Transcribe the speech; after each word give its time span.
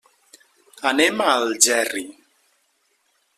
Anem 0.91 1.21
a 1.25 1.27
Algerri. 1.33 2.03